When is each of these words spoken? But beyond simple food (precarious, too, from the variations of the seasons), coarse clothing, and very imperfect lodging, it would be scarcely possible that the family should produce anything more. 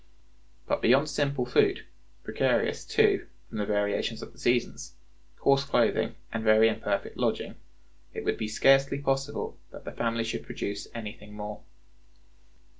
But 0.65 0.81
beyond 0.81 1.11
simple 1.11 1.45
food 1.45 1.85
(precarious, 2.23 2.85
too, 2.85 3.27
from 3.47 3.59
the 3.59 3.67
variations 3.67 4.23
of 4.23 4.33
the 4.33 4.39
seasons), 4.39 4.95
coarse 5.37 5.63
clothing, 5.63 6.15
and 6.33 6.43
very 6.43 6.69
imperfect 6.69 7.17
lodging, 7.17 7.53
it 8.11 8.25
would 8.25 8.39
be 8.39 8.47
scarcely 8.47 8.97
possible 8.97 9.59
that 9.69 9.85
the 9.85 9.91
family 9.91 10.23
should 10.23 10.43
produce 10.43 10.87
anything 10.95 11.35
more. 11.35 11.61